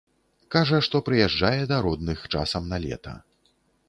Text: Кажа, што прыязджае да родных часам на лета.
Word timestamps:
Кажа, 0.53 0.77
што 0.87 1.01
прыязджае 1.09 1.61
да 1.71 1.77
родных 1.87 2.23
часам 2.37 2.63
на 2.73 2.81
лета. 2.87 3.13